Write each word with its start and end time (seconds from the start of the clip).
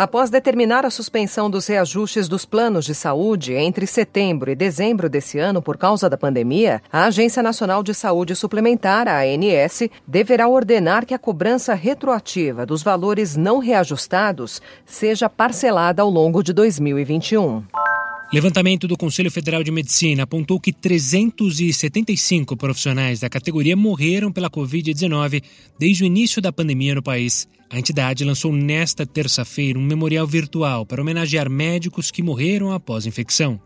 Após 0.00 0.30
determinar 0.30 0.86
a 0.86 0.90
suspensão 0.90 1.50
dos 1.50 1.66
reajustes 1.66 2.26
dos 2.26 2.46
planos 2.46 2.86
de 2.86 2.94
saúde 2.94 3.52
entre 3.52 3.86
setembro 3.86 4.50
e 4.50 4.54
dezembro 4.54 5.10
desse 5.10 5.38
ano 5.38 5.60
por 5.60 5.76
causa 5.76 6.08
da 6.08 6.16
pandemia, 6.16 6.80
a 6.90 7.04
Agência 7.04 7.42
Nacional 7.42 7.82
de 7.82 7.92
Saúde 7.92 8.34
Suplementar, 8.34 9.06
a 9.06 9.20
ANS, 9.20 9.90
deverá 10.06 10.48
ordenar 10.48 11.04
que 11.04 11.12
a 11.12 11.18
cobrança 11.18 11.74
retroativa 11.74 12.64
dos 12.64 12.82
valores 12.82 13.36
não 13.36 13.58
reajustados 13.58 14.62
seja 14.86 15.28
parcelada 15.28 16.00
ao 16.00 16.08
longo 16.08 16.42
de 16.42 16.54
2021. 16.54 17.62
Levantamento 18.32 18.86
do 18.86 18.96
Conselho 18.96 19.28
Federal 19.28 19.64
de 19.64 19.72
Medicina 19.72 20.22
apontou 20.22 20.60
que 20.60 20.72
375 20.72 22.56
profissionais 22.56 23.18
da 23.18 23.28
categoria 23.28 23.76
morreram 23.76 24.30
pela 24.30 24.48
Covid-19 24.48 25.42
desde 25.76 26.04
o 26.04 26.06
início 26.06 26.40
da 26.40 26.52
pandemia 26.52 26.94
no 26.94 27.02
país. 27.02 27.48
A 27.68 27.76
entidade 27.76 28.24
lançou 28.24 28.52
nesta 28.52 29.04
terça-feira 29.04 29.76
um 29.76 29.84
memorial 29.84 30.28
virtual 30.28 30.86
para 30.86 31.02
homenagear 31.02 31.50
médicos 31.50 32.12
que 32.12 32.22
morreram 32.22 32.70
após 32.70 33.04
infecção. 33.04 33.60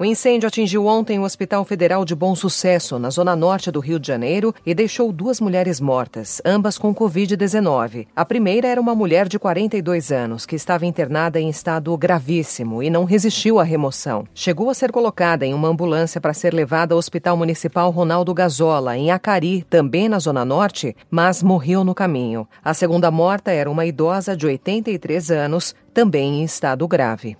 O 0.00 0.04
incêndio 0.04 0.46
atingiu 0.46 0.86
ontem 0.86 1.18
o 1.18 1.24
Hospital 1.24 1.64
Federal 1.64 2.04
de 2.04 2.14
Bom 2.14 2.32
Sucesso, 2.36 3.00
na 3.00 3.10
zona 3.10 3.34
norte 3.34 3.68
do 3.68 3.80
Rio 3.80 3.98
de 3.98 4.06
Janeiro, 4.06 4.54
e 4.64 4.72
deixou 4.72 5.10
duas 5.10 5.40
mulheres 5.40 5.80
mortas, 5.80 6.40
ambas 6.44 6.78
com 6.78 6.94
Covid-19. 6.94 8.06
A 8.14 8.24
primeira 8.24 8.68
era 8.68 8.80
uma 8.80 8.94
mulher 8.94 9.26
de 9.26 9.40
42 9.40 10.12
anos, 10.12 10.46
que 10.46 10.54
estava 10.54 10.86
internada 10.86 11.40
em 11.40 11.48
estado 11.48 11.96
gravíssimo 11.96 12.80
e 12.80 12.88
não 12.88 13.02
resistiu 13.02 13.58
à 13.58 13.64
remoção. 13.64 14.24
Chegou 14.32 14.70
a 14.70 14.74
ser 14.74 14.92
colocada 14.92 15.44
em 15.44 15.52
uma 15.52 15.66
ambulância 15.66 16.20
para 16.20 16.32
ser 16.32 16.54
levada 16.54 16.94
ao 16.94 16.98
Hospital 16.98 17.36
Municipal 17.36 17.90
Ronaldo 17.90 18.32
Gazola, 18.32 18.96
em 18.96 19.10
Acari, 19.10 19.64
também 19.64 20.08
na 20.08 20.20
zona 20.20 20.44
norte, 20.44 20.94
mas 21.10 21.42
morreu 21.42 21.82
no 21.82 21.92
caminho. 21.92 22.46
A 22.64 22.72
segunda 22.72 23.10
morta 23.10 23.50
era 23.50 23.68
uma 23.68 23.84
idosa 23.84 24.36
de 24.36 24.46
83 24.46 25.32
anos, 25.32 25.74
também 25.92 26.42
em 26.42 26.44
estado 26.44 26.86
grave. 26.86 27.36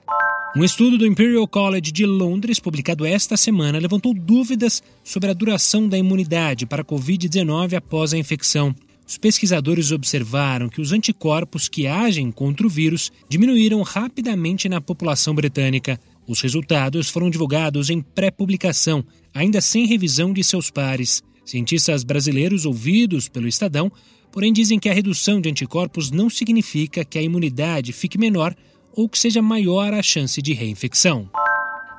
Um 0.58 0.64
estudo 0.64 0.98
do 0.98 1.06
Imperial 1.06 1.46
College 1.46 1.92
de 1.92 2.04
Londres, 2.04 2.58
publicado 2.58 3.06
esta 3.06 3.36
semana, 3.36 3.78
levantou 3.78 4.12
dúvidas 4.12 4.82
sobre 5.04 5.30
a 5.30 5.32
duração 5.32 5.88
da 5.88 5.96
imunidade 5.96 6.66
para 6.66 6.82
a 6.82 6.84
Covid-19 6.84 7.74
após 7.74 8.12
a 8.12 8.18
infecção. 8.18 8.74
Os 9.06 9.16
pesquisadores 9.16 9.92
observaram 9.92 10.68
que 10.68 10.80
os 10.80 10.90
anticorpos 10.90 11.68
que 11.68 11.86
agem 11.86 12.32
contra 12.32 12.66
o 12.66 12.68
vírus 12.68 13.12
diminuíram 13.28 13.82
rapidamente 13.82 14.68
na 14.68 14.80
população 14.80 15.32
britânica. 15.32 15.96
Os 16.26 16.40
resultados 16.40 17.08
foram 17.08 17.30
divulgados 17.30 17.88
em 17.88 18.00
pré-publicação, 18.00 19.04
ainda 19.32 19.60
sem 19.60 19.86
revisão 19.86 20.32
de 20.32 20.42
seus 20.42 20.72
pares. 20.72 21.22
Cientistas 21.44 22.02
brasileiros 22.02 22.66
ouvidos 22.66 23.28
pelo 23.28 23.46
Estadão, 23.46 23.92
porém, 24.32 24.52
dizem 24.52 24.80
que 24.80 24.88
a 24.88 24.92
redução 24.92 25.40
de 25.40 25.48
anticorpos 25.48 26.10
não 26.10 26.28
significa 26.28 27.04
que 27.04 27.16
a 27.16 27.22
imunidade 27.22 27.92
fique 27.92 28.18
menor 28.18 28.56
ou 28.92 29.08
que 29.08 29.18
seja 29.18 29.42
maior 29.42 29.92
a 29.92 30.02
chance 30.02 30.40
de 30.40 30.52
reinfecção. 30.52 31.28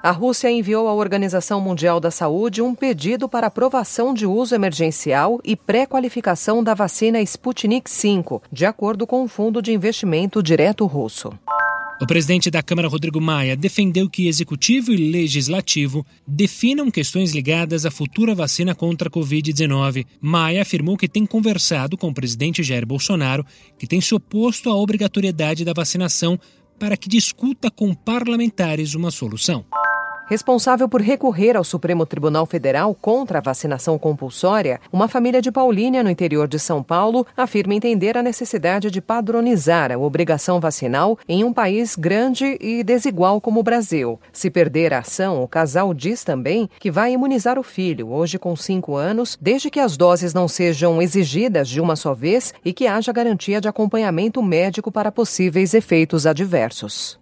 A 0.02 0.12
Rússia 0.12 0.50
enviou 0.50 0.88
à 0.88 0.94
Organização 0.94 1.60
Mundial 1.60 2.00
da 2.00 2.10
Saúde 2.10 2.62
um 2.62 2.74
pedido 2.74 3.28
para 3.28 3.48
aprovação 3.48 4.14
de 4.14 4.26
uso 4.26 4.56
emergencial 4.56 5.42
e 5.44 5.58
pré-qualificação 5.58 6.64
da 6.64 6.74
vacina 6.74 7.22
Sputnik 7.22 7.92
V, 7.92 8.40
de 8.50 8.66
acordo 8.66 9.06
com 9.06 9.24
o 9.24 9.28
Fundo 9.28 9.62
de 9.62 9.74
Investimento 9.74 10.42
Direto 10.42 10.86
Russo. 10.86 11.38
O 12.02 12.08
presidente 12.08 12.50
da 12.50 12.64
Câmara, 12.64 12.88
Rodrigo 12.88 13.20
Maia, 13.20 13.58
defendeu 13.58 14.10
que 14.10 14.30
executivo 14.30 14.94
e 14.94 15.12
legislativo 15.12 16.06
definam 16.26 16.90
questões 16.90 17.34
ligadas 17.34 17.86
à 17.86 17.92
futura 17.92 18.34
vacina 18.34 18.74
contra 18.74 19.10
a 19.10 19.12
Covid-19. 19.12 20.06
Maia 20.22 20.62
afirmou 20.62 20.96
que 20.96 21.10
tem 21.10 21.26
conversado 21.26 21.98
com 21.98 22.08
o 22.08 22.14
presidente 22.14 22.64
Jair 22.64 22.86
Bolsonaro, 22.86 23.46
que 23.78 23.86
tem 23.86 24.00
se 24.00 24.16
oposto 24.16 24.70
à 24.70 24.76
obrigatoriedade 24.78 25.66
da 25.66 25.74
vacinação 25.74 26.40
para 26.80 26.98
que 26.98 27.10
discuta 27.10 27.70
com 27.70 27.94
parlamentares 27.94 28.96
uma 28.96 29.12
solução 29.12 29.66
responsável 30.30 30.88
por 30.88 31.02
recorrer 31.02 31.58
ao 31.58 31.64
Supremo 31.64 32.06
Tribunal 32.06 32.46
Federal 32.46 32.94
contra 32.94 33.40
a 33.40 33.42
vacinação 33.42 33.98
compulsória, 33.98 34.80
uma 34.94 35.08
família 35.08 35.42
de 35.42 35.52
Paulínia, 35.52 36.04
no 36.04 36.10
interior 36.10 36.48
de 36.48 36.60
São 36.60 36.84
Paulo, 36.84 37.26
afirma 37.36 37.74
entender 37.74 38.16
a 38.16 38.22
necessidade 38.22 38.92
de 38.92 39.02
padronizar 39.02 39.92
a 39.92 39.98
obrigação 39.98 40.60
vacinal 40.60 41.18
em 41.28 41.44
um 41.44 41.52
país 41.52 41.96
grande 41.96 42.58
e 42.62 42.84
desigual 42.84 43.42
como 43.42 43.60
o 43.60 43.64
Brasil. 43.64 44.20
Se 44.32 44.52
perder 44.52 44.94
a 44.94 45.00
ação, 45.00 45.42
o 45.42 45.48
casal 45.48 45.94
diz 45.94 46.24
também 46.24 46.70
que 46.80 46.92
vai 46.92 47.12
imunizar 47.12 47.58
o 47.58 47.64
filho, 47.64 48.10
hoje 48.10 48.38
com 48.38 48.56
cinco 48.56 48.96
anos, 48.96 49.36
desde 49.42 49.72
que 49.72 49.80
as 49.80 49.98
doses 49.98 50.34
não 50.34 50.48
sejam 50.48 51.02
exigidas 51.02 51.68
de 51.68 51.82
uma 51.82 51.96
só 51.96 52.14
vez 52.14 52.54
e 52.64 52.72
que 52.72 52.86
haja 52.86 53.12
garantia 53.12 53.60
de 53.60 53.68
acompanhamento 53.68 54.44
médico 54.44 54.92
para 54.92 55.12
possíveis 55.12 55.74
efeitos 55.74 56.28
adversos. 56.28 57.18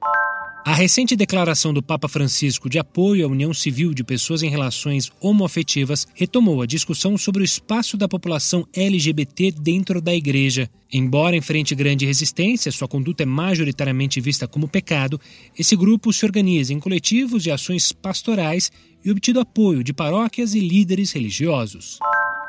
A 0.68 0.74
recente 0.74 1.16
declaração 1.16 1.74
do 1.74 1.82
Papa 1.82 2.10
Francisco 2.10 2.70
de 2.70 2.78
apoio 2.78 3.26
à 3.26 3.30
união 3.30 3.54
civil 3.54 3.94
de 3.94 4.04
pessoas 4.04 4.44
em 4.44 4.50
relações 4.50 5.10
homoafetivas 5.22 6.06
retomou 6.14 6.62
a 6.62 6.66
discussão 6.66 7.18
sobre 7.18 7.42
o 7.42 7.46
espaço 7.46 7.96
da 7.96 8.06
população 8.06 8.68
LGBT 8.74 9.54
dentro 9.54 10.02
da 10.02 10.14
igreja. 10.14 10.70
Embora 10.92 11.38
enfrente 11.38 11.74
grande 11.74 12.06
resistência, 12.06 12.70
sua 12.70 12.86
conduta 12.86 13.24
é 13.24 13.26
majoritariamente 13.26 14.20
vista 14.20 14.46
como 14.46 14.68
pecado, 14.68 15.22
esse 15.58 15.74
grupo 15.74 16.12
se 16.12 16.26
organiza 16.26 16.74
em 16.74 16.82
coletivos 16.82 17.46
e 17.46 17.52
ações 17.52 17.94
pastorais 17.94 18.70
e 19.06 19.10
obtido 19.10 19.40
apoio 19.40 19.82
de 19.82 19.94
paróquias 19.94 20.54
e 20.54 20.60
líderes 20.60 21.14
religiosos. 21.14 21.98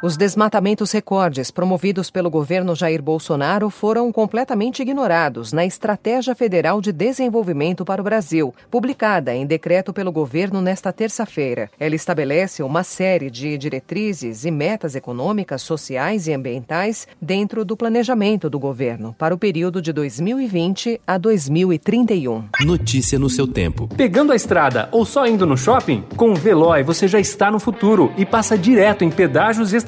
Os 0.00 0.16
desmatamentos 0.16 0.92
recordes 0.92 1.50
promovidos 1.50 2.08
pelo 2.08 2.30
governo 2.30 2.72
Jair 2.72 3.02
Bolsonaro 3.02 3.68
foram 3.68 4.12
completamente 4.12 4.80
ignorados 4.80 5.52
na 5.52 5.66
Estratégia 5.66 6.36
Federal 6.36 6.80
de 6.80 6.92
Desenvolvimento 6.92 7.84
para 7.84 8.00
o 8.00 8.04
Brasil, 8.04 8.54
publicada 8.70 9.34
em 9.34 9.44
decreto 9.44 9.92
pelo 9.92 10.12
governo 10.12 10.60
nesta 10.60 10.92
terça-feira. 10.92 11.68
Ela 11.80 11.96
estabelece 11.96 12.62
uma 12.62 12.84
série 12.84 13.28
de 13.28 13.58
diretrizes 13.58 14.44
e 14.44 14.52
metas 14.52 14.94
econômicas, 14.94 15.62
sociais 15.62 16.28
e 16.28 16.32
ambientais 16.32 17.08
dentro 17.20 17.64
do 17.64 17.76
planejamento 17.76 18.48
do 18.48 18.58
governo 18.60 19.16
para 19.18 19.34
o 19.34 19.38
período 19.38 19.82
de 19.82 19.92
2020 19.92 21.00
a 21.04 21.18
2031. 21.18 22.44
Notícia 22.60 23.18
no 23.18 23.28
seu 23.28 23.48
tempo. 23.48 23.88
Pegando 23.96 24.30
a 24.30 24.36
estrada 24.36 24.88
ou 24.92 25.04
só 25.04 25.26
indo 25.26 25.44
no 25.44 25.56
shopping? 25.56 26.04
Com 26.16 26.30
o 26.30 26.36
Veloy 26.36 26.84
você 26.84 27.08
já 27.08 27.18
está 27.18 27.50
no 27.50 27.58
futuro 27.58 28.12
e 28.16 28.24
passa 28.24 28.56
direto 28.56 29.02
em 29.02 29.10
pedágios 29.10 29.72
e 29.72 29.87